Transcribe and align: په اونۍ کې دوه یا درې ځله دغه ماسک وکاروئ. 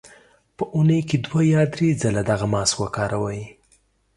په 0.57 0.63
اونۍ 0.75 1.01
کې 1.09 1.17
دوه 1.25 1.41
یا 1.53 1.61
درې 1.73 1.89
ځله 2.01 2.21
دغه 2.31 2.45
ماسک 2.53 2.75
وکاروئ. 2.81 3.41